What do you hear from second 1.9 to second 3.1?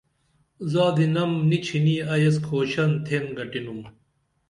ائی ایس کھوشن